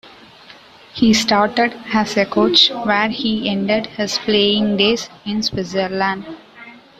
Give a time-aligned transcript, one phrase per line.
[0.95, 6.25] He started as a coach where he ended his playing days—in Switzerland.